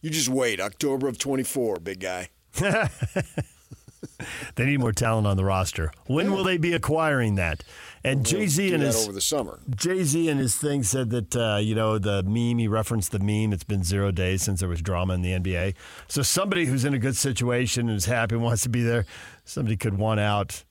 [0.02, 0.60] You just wait.
[0.62, 2.30] October of 24, big guy.
[4.56, 5.92] they need more talent on the roster.
[6.08, 7.64] When will they be acquiring that?
[8.04, 9.60] And Jay Z and his over the summer.
[9.76, 12.60] Jay Z and his thing said that uh, you know the meme.
[12.60, 13.52] He referenced the meme.
[13.52, 15.76] It's been zero days since there was drama in the NBA.
[16.08, 19.06] So somebody who's in a good situation and is happy and wants to be there,
[19.44, 20.64] somebody could want out.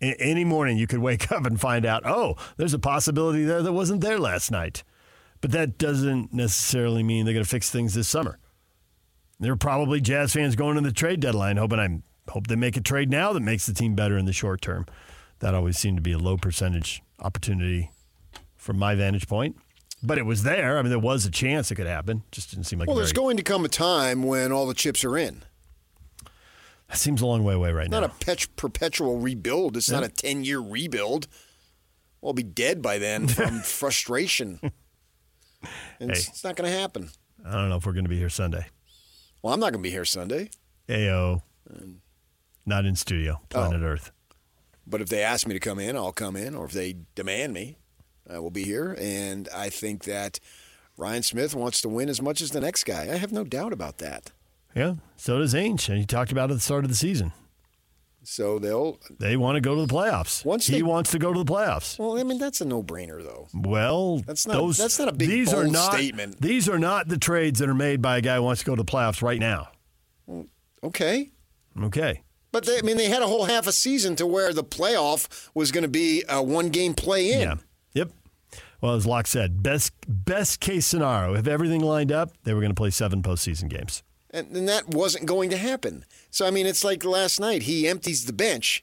[0.00, 2.06] any morning, you could wake up and find out.
[2.06, 4.82] Oh, there's a possibility there that wasn't there last night.
[5.42, 8.38] But that doesn't necessarily mean they're going to fix things this summer.
[9.42, 12.76] There are probably Jazz fans going to the trade deadline hoping I hope they make
[12.76, 14.86] a trade now that makes the team better in the short term.
[15.40, 17.90] That always seemed to be a low percentage opportunity
[18.56, 19.56] from my vantage point.
[20.00, 20.78] But it was there.
[20.78, 22.22] I mean, there was a chance it could happen.
[22.30, 22.86] Just didn't seem like.
[22.86, 22.90] It.
[22.90, 23.02] Well, very...
[23.02, 25.42] there's going to come a time when all the chips are in.
[26.88, 28.00] That seems a long way away right it's now.
[28.00, 29.76] Not a pet- perpetual rebuild.
[29.76, 29.96] It's yeah.
[29.96, 31.26] not a ten year rebuild.
[32.20, 34.60] We'll be dead by then from frustration.
[35.98, 37.10] And hey, it's not going to happen.
[37.44, 38.66] I don't know if we're going to be here Sunday.
[39.42, 40.50] Well, I'm not going to be here Sunday.
[40.88, 41.42] AO.
[41.68, 42.00] Um,
[42.64, 43.46] not in studio, oh.
[43.48, 43.86] planet oh.
[43.86, 44.12] Earth.
[44.86, 47.52] But if they ask me to come in, I'll come in, or if they demand
[47.52, 47.76] me.
[48.28, 50.38] I will be here, and I think that
[50.96, 53.02] Ryan Smith wants to win as much as the next guy.
[53.02, 54.30] I have no doubt about that.
[54.76, 57.32] Yeah, so does Ainge, and he talked about it at the start of the season.
[58.24, 58.98] So they'll.
[59.18, 60.44] They want to go to the playoffs.
[60.44, 61.98] Once he they- wants to go to the playoffs.
[61.98, 63.48] Well, I mean that's a no-brainer, though.
[63.54, 66.40] Well, That's not- those, that's not a big, these are not, statement.
[66.40, 68.76] These are not the trades that are made by a guy who wants to go
[68.76, 69.68] to the playoffs right now.
[70.28, 70.46] Mm,
[70.84, 71.30] okay.
[71.82, 72.22] Okay.
[72.52, 75.48] But they, I mean, they had a whole half a season to where the playoff
[75.54, 77.40] was going to be a one-game play-in.
[77.40, 77.54] Yeah.
[77.94, 78.10] Yep.
[78.82, 82.70] Well, as Locke said, best best case scenario, if everything lined up, they were going
[82.72, 84.02] to play seven postseason games.
[84.32, 86.04] And, and that wasn't going to happen.
[86.30, 87.62] So, I mean, it's like last night.
[87.64, 88.82] He empties the bench.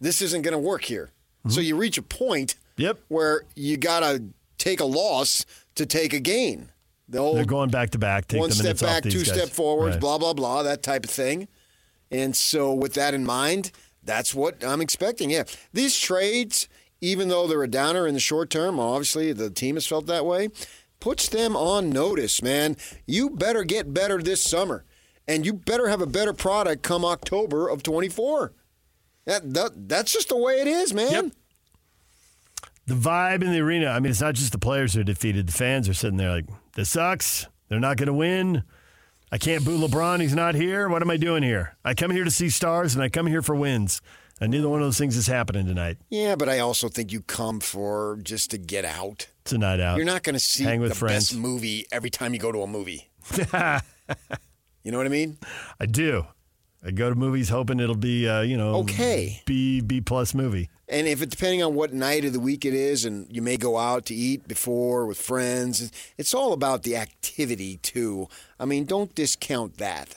[0.00, 1.10] This isn't going to work here.
[1.48, 2.82] So you reach a point Mm-hmm.
[2.82, 2.98] Yep.
[3.08, 4.22] where you got to
[4.56, 6.70] take a loss to take a gain.
[7.08, 8.28] The old They're going back to back.
[8.28, 9.34] Take one the step back, these two guys.
[9.34, 10.00] step forwards, Right.
[10.00, 11.48] blah, blah, blah, that type of thing.
[12.12, 13.72] And so, with that in mind,
[14.04, 15.30] that's what I'm expecting.
[15.30, 15.42] Yeah.
[15.72, 16.68] These trades,
[17.00, 20.24] even though they're a downer in the short term, obviously the team has felt that
[20.24, 20.48] way,
[21.00, 22.76] puts them on notice, man.
[23.06, 24.84] You better get better this summer.
[25.28, 28.52] And you better have a better product come October of 24.
[29.26, 31.12] That, that That's just the way it is, man.
[31.12, 31.24] Yep.
[32.86, 33.88] The vibe in the arena.
[33.88, 35.46] I mean, it's not just the players who are defeated.
[35.46, 37.46] The fans are sitting there like, "This sucks.
[37.68, 38.62] They're not going to win.
[39.30, 40.22] I can't boo LeBron.
[40.22, 40.88] He's not here.
[40.88, 41.76] What am I doing here?
[41.84, 44.00] I come here to see stars, and I come here for wins.
[44.40, 45.98] And neither one of those things is happening tonight.
[46.08, 49.26] Yeah, but I also think you come for just to get out.
[49.42, 49.98] It's a night out.
[49.98, 51.30] You're not going to see Hang with the friends.
[51.30, 53.10] best movie every time you go to a movie.
[54.88, 55.36] you know what I mean?
[55.78, 56.24] I do.
[56.82, 59.42] I go to movies hoping it'll be, uh, you know, Okay.
[59.44, 60.70] B B plus movie.
[60.88, 63.58] And if it depending on what night of the week it is, and you may
[63.58, 68.28] go out to eat before with friends, it's all about the activity too.
[68.58, 70.16] I mean, don't discount that.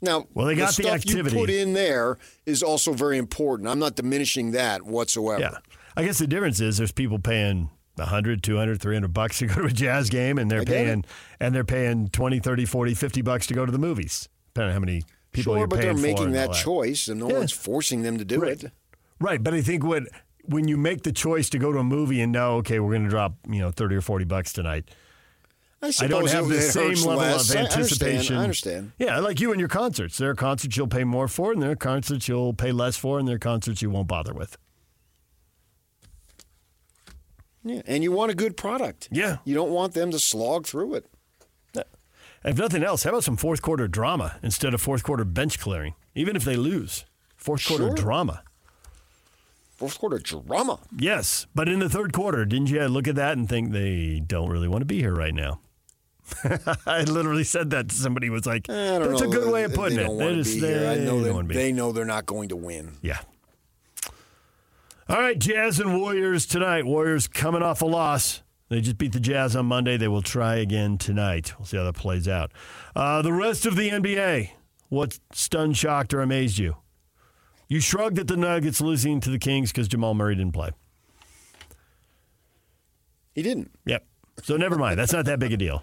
[0.00, 1.34] Now, Well, they got the stuff activity.
[1.36, 3.68] you put in there is also very important.
[3.68, 5.40] I'm not diminishing that whatsoever.
[5.40, 5.58] Yeah.
[5.96, 9.64] I guess the difference is there's people paying 100, 200, 300 bucks to go to
[9.66, 10.68] a jazz game and they're it.
[10.68, 11.04] paying
[11.40, 14.28] and they're paying 20, 30, 40, 50 bucks to go to the movies.
[14.54, 15.02] Depending on how many
[15.32, 17.38] people Sure, but they're making and that choice, and no Yeah.
[17.38, 18.62] one's forcing them to do Right.
[18.62, 18.72] it.
[19.20, 20.04] Right, but I think what
[20.44, 23.04] when you make the choice to go to a movie and know, okay, we're going
[23.04, 24.90] to drop, you know, 30 or 40 bucks tonight.
[25.80, 27.50] I, I don't have the same level less.
[27.50, 27.72] of I understand.
[27.72, 28.36] anticipation.
[28.36, 28.92] I understand.
[28.98, 30.16] Yeah, like you and your concerts.
[30.18, 33.18] There are concerts you'll pay more for, and there are concerts you'll pay less for,
[33.18, 34.56] and there are concerts you won't bother with.
[37.64, 39.08] Yeah, and you want a good product.
[39.12, 39.38] Yeah.
[39.44, 41.06] You don't want them to slog through it.
[41.76, 41.82] Uh,
[42.44, 45.94] if nothing else, how about some fourth quarter drama instead of fourth quarter bench clearing?
[46.14, 47.04] Even if they lose,
[47.36, 47.94] fourth quarter Sure.
[47.94, 48.42] drama.
[49.76, 50.78] Fourth quarter drama.
[50.96, 54.48] Yes, but in the third quarter, didn't you look at that and think they don't
[54.50, 55.60] really want to be here right now?
[56.86, 59.28] I literally said that to somebody was like, I don't "That's know.
[59.28, 60.88] a good way of They- putting they it." Don't They just- be here.
[60.88, 62.92] I they know they know they're not going to win.
[63.02, 63.20] Yeah.
[65.08, 66.86] All right, Jazz and Warriors tonight.
[66.86, 68.42] Warriors coming off a loss.
[68.68, 69.96] They just beat the Jazz on Monday.
[69.96, 71.52] They will try again tonight.
[71.58, 72.52] We'll see how that plays out.
[72.94, 74.50] Uh, the rest of the NBA.
[74.88, 76.76] What stunned, shocked, or amazed you?
[77.68, 80.70] You shrugged at the Nuggets losing to the Kings because Jamal Murray didn't play.
[83.34, 83.72] He didn't.
[83.86, 84.06] Yep.
[84.42, 84.98] So never mind.
[84.98, 85.82] That's not that big a deal.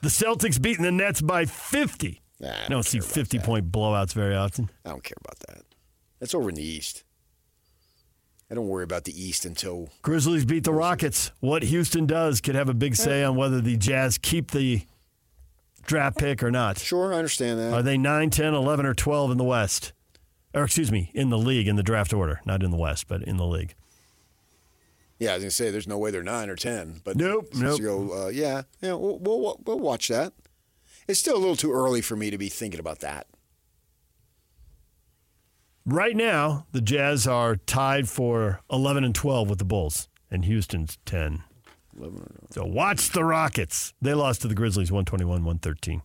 [0.00, 2.22] The Celtics beating the Nets by 50.
[2.40, 4.70] Nah, I I don't don't see 50 point blowouts very often.
[4.84, 5.64] I don't care about that.
[6.20, 7.04] That's over in the East.
[8.50, 11.32] I don't worry about the East until Grizzlies beat the Rockets.
[11.40, 14.82] What Houston does could have a big say on whether the Jazz keep the
[15.84, 16.78] draft pick or not.
[16.78, 17.12] sure.
[17.12, 17.72] I understand that.
[17.74, 19.92] Are they 9, 10, 11, or 12 in the West?
[20.54, 22.40] Or, excuse me, in the league, in the draft order.
[22.46, 23.74] Not in the West, but in the league.
[25.18, 27.02] yeah, I was gonna say there's no way they're nine or ten.
[27.04, 27.78] But Nope, nope.
[27.80, 28.94] You go, uh, yeah, yeah.
[28.94, 30.32] We'll, we'll we'll watch that.
[31.06, 33.26] It's still a little too early for me to be thinking about that.
[35.90, 40.98] Right now, the Jazz are tied for 11 and 12 with the Bulls, and Houston's
[41.06, 41.44] 10.
[42.50, 43.94] So watch the Rockets.
[44.02, 46.02] They lost to the Grizzlies 121 113.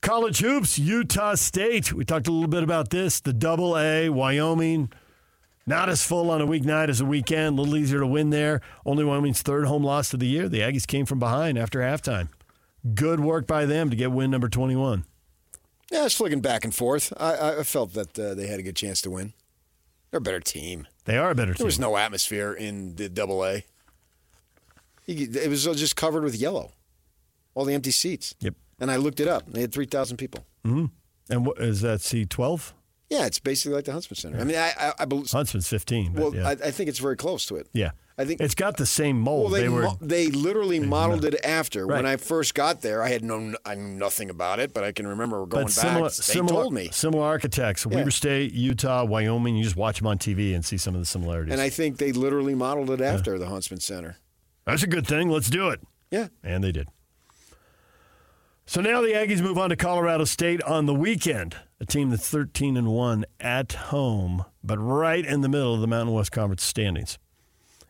[0.00, 1.92] College hoops, Utah State.
[1.92, 3.18] We talked a little bit about this.
[3.18, 4.92] The double A, Wyoming.
[5.66, 7.58] Not as full on a weeknight as a weekend.
[7.58, 8.60] A little easier to win there.
[8.84, 10.48] Only Wyoming's third home loss of the year.
[10.48, 12.28] The Aggies came from behind after halftime.
[12.94, 15.04] Good work by them to get win number 21.
[15.90, 17.12] Yeah, it's flicking back and forth.
[17.16, 19.32] I, I felt that uh, they had a good chance to win.
[20.10, 20.86] They're a better team.
[21.04, 21.58] They are a better team.
[21.58, 23.64] There was no atmosphere in the Double A.
[25.06, 26.72] It was just covered with yellow,
[27.54, 28.34] all the empty seats.
[28.40, 28.54] Yep.
[28.80, 29.44] And I looked it up.
[29.46, 30.44] They had three thousand people.
[30.64, 30.86] Hmm.
[31.30, 32.72] And what is that C12?
[33.08, 34.40] Yeah, it's basically like the Huntsman Center.
[34.40, 35.30] I mean, I, I, I believe.
[35.30, 36.14] Huntsman's 15.
[36.14, 36.48] Well, yeah.
[36.48, 37.68] I, I think it's very close to it.
[37.72, 37.92] yeah.
[38.18, 39.50] I think It's got the same mold.
[39.50, 41.86] well, they, they were mo- they literally modeled it after.
[41.86, 44.92] When I first got there, I had no, I knew nothing about it, but I
[44.92, 45.68] can remember going but back.
[45.68, 47.86] similar, they similar, told me, similar architects.
[47.88, 47.96] Yeah.
[47.98, 49.56] Weber State, Utah, Wyoming.
[49.56, 51.52] You just watch them on TV and see some of the similarities.
[51.52, 54.16] and I think they literally modeled it after the Huntsman Center.
[54.64, 55.28] That's a good thing.
[55.28, 55.80] Let's do it.
[56.10, 56.88] Yeah, And they did.
[58.64, 62.28] So now the Aggies move on to Colorado State on the weekend, a team that's
[62.28, 66.64] 13 and 1 at home, but right in the middle of the Mountain West Conference
[66.64, 67.18] standings.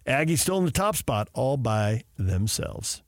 [0.06, 3.02] Aggies still in the top spot all by themselves.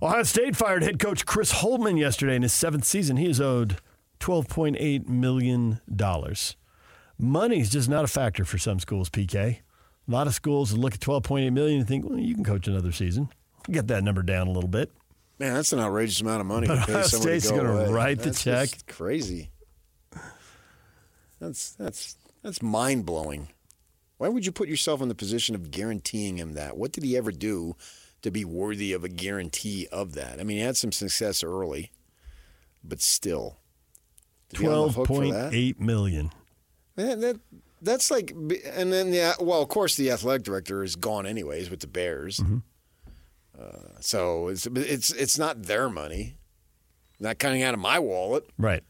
[0.00, 3.16] Ohio State fired head coach Chris Holtmann yesterday in his seventh season.
[3.16, 3.78] He is owed
[4.20, 5.80] $12.8 million.
[7.18, 9.58] Money's just not a factor for some schools, PK.
[10.08, 12.90] A lot of schools look at 12.8 million and think, well, you can coach another
[12.92, 13.28] season.
[13.70, 14.90] Get that number down a little bit.
[15.38, 17.90] man, that's an outrageous amount of money But to pay Ohio State's to gonna away.
[17.92, 18.68] write the That's check.
[18.70, 19.50] just Crazy.
[21.40, 23.48] That's that's that's mind blowing.
[24.22, 26.76] Why would you put yourself in the position of guaranteeing him that?
[26.76, 27.74] What did he ever do
[28.22, 30.38] to be worthy of a guarantee of that?
[30.38, 31.90] I mean, he had some success early,
[32.84, 33.56] but still,
[34.50, 35.52] to be on the Twelve point that?
[36.96, 37.40] Man, that
[37.80, 41.80] that's like, and then yeah, well, of course, the athletic director is gone anyways with
[41.80, 42.36] the Bears.
[42.36, 42.58] Mm-hmm.
[43.60, 46.36] Uh, so it's it's it's not their money,
[47.18, 48.48] not coming out of my wallet.
[48.56, 48.84] Right.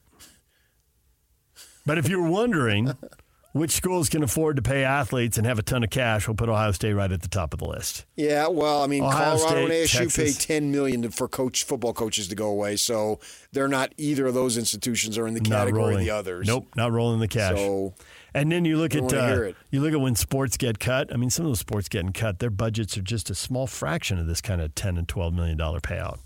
[1.87, 2.93] But if you're wondering
[3.53, 6.49] which schools can afford to pay athletes and have a ton of cash, we'll put
[6.49, 8.05] Ohio State right at the top of the list.
[8.17, 11.93] Yeah, well, I mean, Ohio Colorado and State, ASU pay ten million for coach football
[11.93, 13.21] coaches to go away, so
[13.53, 16.47] they're not either of those institutions are in the category of the others.
[16.47, 17.57] Nope, not rolling the cash.
[17.57, 17.95] So
[18.35, 21.13] and then you look at uh, you look at when sports get cut.
[21.13, 24.19] I mean, some of those sports getting cut, their budgets are just a small fraction
[24.19, 26.19] of this kind of ten and twelve million dollar payout.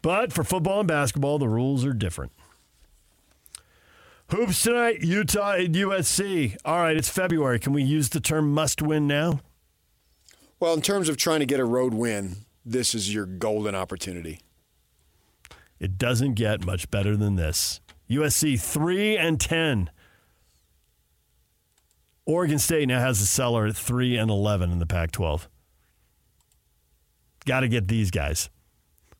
[0.00, 2.32] But for football and basketball, the rules are different.
[4.28, 6.56] Hoops tonight, Utah and USC.
[6.64, 7.60] All right, it's February.
[7.60, 9.40] Can we use the term must win now?
[10.58, 12.34] well, in terms of trying to get a road win,
[12.64, 14.40] this is your golden opportunity.
[15.78, 17.80] It doesn't get much better than this.
[18.10, 19.90] USC 3 and 10.
[22.24, 25.48] Oregon State now has a seller at 3 and 11 in the Pac 12.
[27.44, 28.48] Got to get these guys.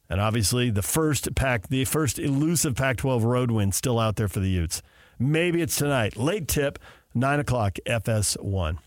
[0.08, 4.28] And obviously, the first pack, the first elusive Pac 12 road win still out there
[4.28, 4.82] for the Utes.
[5.18, 6.16] Maybe it's tonight.
[6.16, 6.78] Late tip,
[7.14, 8.78] 9 o'clock, FS1.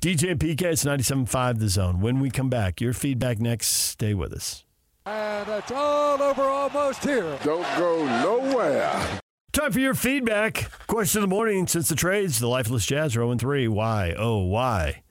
[0.00, 2.00] DJ and PK, it's 97.5 The Zone.
[2.00, 3.68] When we come back, your feedback next.
[3.68, 4.64] Stay with us.
[5.06, 7.38] And it's all over almost here.
[7.42, 9.20] Don't go nowhere.
[9.52, 10.70] Time for your feedback.
[10.86, 13.68] Question of the morning since the trades, the lifeless Jazz are 0 3.
[13.68, 14.14] Why?
[14.16, 15.02] Oh, why?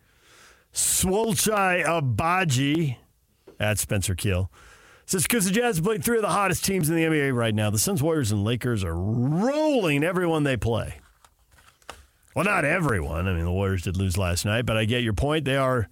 [0.73, 2.97] Swolchai Agbaji
[3.60, 4.49] at Spencer Keel
[5.09, 7.55] says because the Jazz have played three of the hottest teams in the NBA right
[7.55, 7.71] now.
[7.71, 10.99] The Suns, Warriors, and Lakers are rolling everyone they play.
[12.35, 13.27] Well, not everyone.
[13.27, 15.45] I mean, the Warriors did lose last night, but I get your point.
[15.45, 15.89] They are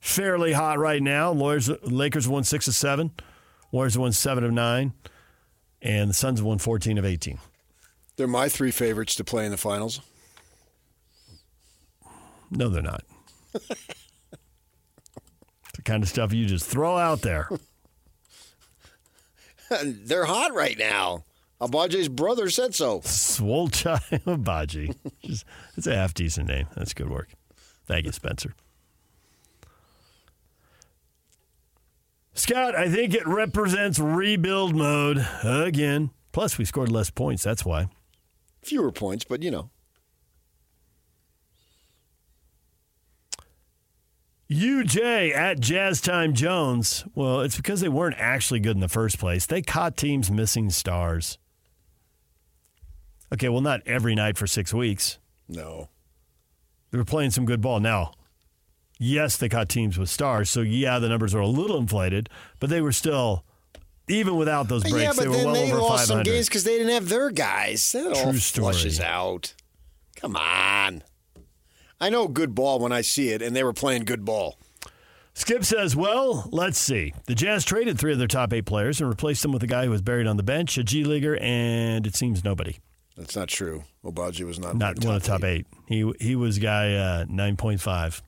[0.00, 1.32] fairly hot right now.
[1.32, 3.12] Warriors, Lakers won six of seven.
[3.70, 4.92] Warriors won seven of nine,
[5.80, 7.38] and the Suns have won 14 of 18.
[8.16, 10.00] They're my three favorites to play in the finals.
[12.50, 13.04] No, they're not.
[13.54, 13.68] It's
[15.74, 17.48] the kind of stuff you just throw out there.
[19.84, 21.24] They're hot right now.
[21.60, 23.00] Agbaji's brother said so.
[23.00, 24.94] Swolchai Agbaji.
[25.76, 26.68] It's a half decent name.
[26.76, 27.30] That's good work.
[27.86, 28.54] Thank you, Spencer.
[32.34, 36.10] Scott, I think it represents rebuild mode again.
[36.30, 37.42] Plus, we scored less points.
[37.42, 37.88] That's why.
[38.62, 39.70] Fewer points, but you know.
[44.50, 47.04] UJ at Jazz Time Jones.
[47.14, 49.44] Well, it's because they weren't actually good in the first place.
[49.46, 51.38] They caught teams missing stars.
[53.32, 55.18] Okay, well, not every night for six weeks.
[55.48, 55.90] No.
[56.90, 57.78] They were playing some good ball.
[57.80, 58.12] Now,
[58.98, 62.70] yes, they caught teams with stars, so yeah, the numbers are a little inflated, but
[62.70, 63.44] they were still,
[64.08, 66.24] even without those breaks, yeah, but they were then well they over lost 500.
[66.24, 67.92] some games because they didn't have their guys.
[67.92, 68.72] That all True story.
[68.72, 69.52] flushes out.
[70.16, 71.02] Come on.
[72.00, 74.58] I know good ball when I see it, and they were playing good ball.
[75.34, 77.14] Skip says, well, let's see.
[77.26, 79.84] The Jazz traded three of their top eight players and replaced them with a guy
[79.84, 82.76] who was buried on the bench, a G Leaguer, and it seems nobody.
[83.16, 83.84] That's not true.
[84.04, 85.66] Agbaji was not Not one of the top eight.
[85.86, 88.22] He he was guy uh, nine point five.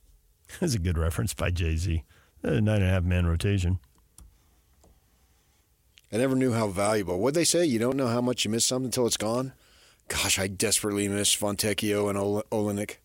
[0.60, 2.04] That's a good reference by Jay Z.
[2.42, 3.78] Nine and a half man rotation.
[6.12, 7.18] I never knew how valuable.
[7.18, 7.64] What'd they say?
[7.64, 9.52] You don't know how much you miss something until it's gone?
[10.08, 12.96] Gosh, I desperately miss Fontecchio and Ol- Olynyk.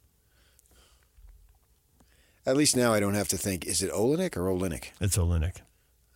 [2.46, 4.86] At least now I don't have to think, is it Olynyk or Olynyk?
[5.00, 5.58] It's Olynyk.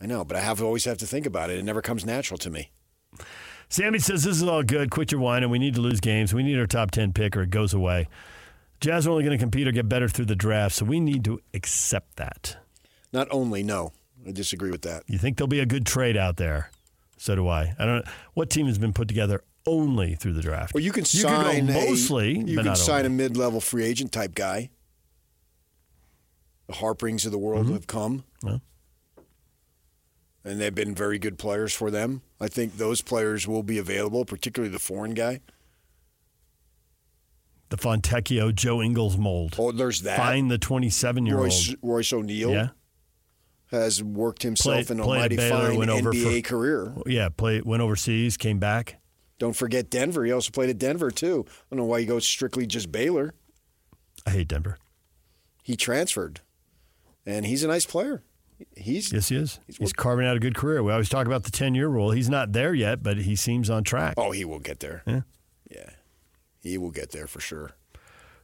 [0.02, 1.60] I know, but I have always have to think about it.
[1.60, 2.72] It never comes natural to me.
[3.70, 4.92] Sammy says this is all good.
[4.92, 5.50] Quit your whining.
[5.50, 6.34] We need to lose games.
[6.34, 8.08] We need our top ten pick, or it goes away.
[8.82, 11.24] Jazz are only going to compete or get better through the draft, so we need
[11.24, 12.58] to accept that.
[13.14, 13.94] Not only, no.
[14.28, 15.04] I disagree with that.
[15.08, 16.72] You think there'll be a good trade out there?
[17.18, 17.74] So do I.
[17.80, 20.74] I don't know what team has been put together only through the draft.
[20.74, 22.40] Well, you can you sign can go a- mostly.
[22.40, 23.08] You can sign only.
[23.08, 24.70] a mid-level free agent type guy.
[26.68, 28.58] The Harperings of the world have come, Mm-hmm.
[30.48, 32.22] And they've been very good players for them.
[32.40, 35.42] I think those players will be available, particularly the foreign guy.
[37.70, 39.56] the Fontecchio Joe Ingles mold.
[39.58, 40.18] Oh, there's that.
[40.18, 41.46] Find the 27 year old.
[41.46, 42.68] Royce, Royce O'Neale Yeah,
[43.72, 46.94] has worked himself Played- in a played mighty Baylor, fine went over NBA for- career.
[47.08, 47.30] yeah.
[47.30, 49.02] Play went overseas, came back.
[49.40, 50.24] Don't forget Denver.
[50.24, 51.46] He also played at Denver too.
[51.50, 53.34] I don't know why he goes strictly just Baylor.
[54.28, 54.78] I hate Denver.
[55.64, 56.42] He transferred,
[57.26, 58.24] and he's a nice player.
[58.76, 59.60] He's Yes, he is.
[59.68, 60.82] He's He's, carving out a good career.
[60.82, 62.12] We always talk about the 10 year rule.
[62.12, 64.14] He's not there yet, but he seems on track.
[64.18, 65.04] oh, he will get there.
[65.06, 65.22] Yeah.
[65.70, 65.90] yeah,
[66.62, 67.72] he will get there for sure.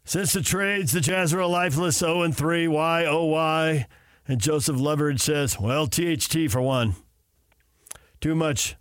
[0.03, 2.67] Since the trades, the Jazz are a lifeless 0 and 3.
[2.67, 3.05] Why?
[3.05, 3.87] Oh, why?
[4.27, 6.95] And Joseph Leverage says, well, THT for one.
[8.19, 8.75] Too much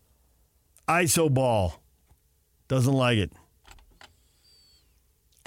[0.89, 1.81] ISO ball.
[2.69, 3.33] Doesn't like it.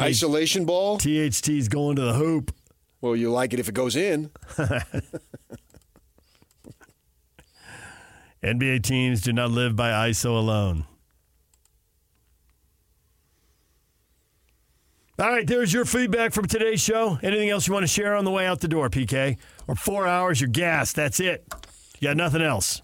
[0.01, 0.97] Isolation ball.
[0.97, 2.53] THT's going to the hoop.
[3.03, 4.31] Well, you like it if it goes in.
[8.41, 10.85] NBA teams do not live by ISO alone.
[15.19, 17.19] All right, there's your feedback from today's show.
[17.21, 19.35] Anything else you want to share on the way out the door, PK?
[19.67, 20.95] Or four hours, you're gassed.
[20.95, 21.45] That's it.
[21.99, 22.81] You got nothing else.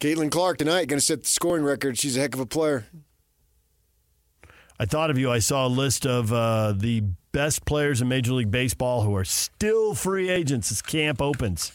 [0.00, 1.98] Caitlin Clark tonight going to set the scoring record.
[1.98, 2.86] She's a heck of a player.
[4.80, 5.30] I thought of you.
[5.30, 7.02] I saw a list of uh, the
[7.38, 11.70] best players in Major League Baseball who are still free agents as camp opens.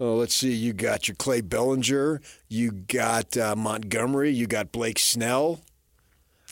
[0.00, 0.52] Oh, let's see.
[0.52, 2.20] You got your Clay Bellinger.
[2.48, 4.32] You got uh, Montgomery.
[4.32, 5.60] You got Blake Snell.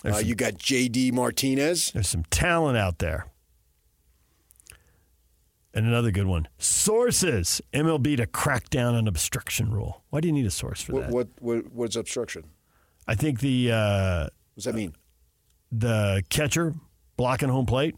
[0.05, 1.11] Uh, you got J.D.
[1.11, 1.91] Martinez.
[1.91, 3.27] There's some talent out there.
[5.75, 6.47] And another good one.
[6.57, 7.61] Sources.
[7.75, 10.05] MLB to crack down on obstruction rule.
[10.11, 11.11] Why do you need a source for What, that?
[11.13, 12.45] what what what's obstruction?
[13.09, 14.95] I think the uh, What does that mean?
[15.73, 16.75] the catcher
[17.17, 17.97] blocking home plate.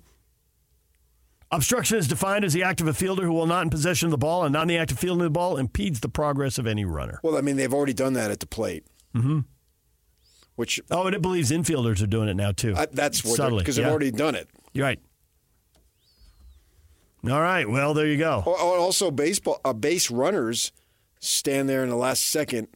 [1.51, 4.11] Obstruction is defined as the act of a fielder who, while not in possession of
[4.11, 6.67] the ball and not in the act of fielding the ball, impedes the progress of
[6.67, 7.21] any runner.
[7.23, 8.85] Well, I mean, they've already done that at the plate.
[9.17, 9.41] Mm-hmm.
[10.57, 12.75] Which Oh, and it believes infielders are doing it now too.
[12.75, 13.85] uh, that's what subtly because yeah.
[13.85, 14.51] they've already done it.
[14.75, 15.01] You're right.
[17.25, 17.69] All right.
[17.69, 18.43] Well, there you go.
[18.47, 20.73] Al- al- Also, baseball uh, base runners
[21.21, 22.69] stand there in the last second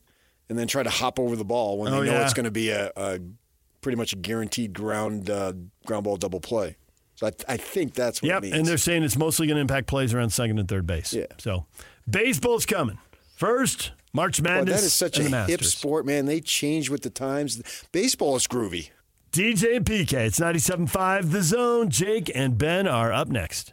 [0.48, 2.22] and then try to hop over the ball when they Oh, know yeah.
[2.22, 3.20] it's going to be a, a
[3.80, 5.52] pretty much a guaranteed ground uh,
[5.86, 6.76] ground ball double play.
[7.22, 8.38] So I, I think that's what Yep.
[8.38, 8.56] it means.
[8.56, 11.12] And they're saying it's mostly going to impact plays around second and third base.
[11.12, 11.26] Yeah.
[11.38, 11.66] So
[12.08, 12.98] baseball's coming.
[13.36, 14.80] First, March Madness.
[14.80, 16.26] that is such and a hip sport, man.
[16.26, 17.62] They change with the times.
[17.92, 18.90] Baseball is groovy.
[19.32, 20.12] DJ and PK.
[20.12, 21.88] It's 97.5 The Zone.
[21.90, 23.72] Jake and Ben are up next.